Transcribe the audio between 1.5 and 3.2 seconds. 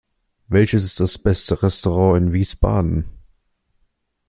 Restaurant in Wiesbaden?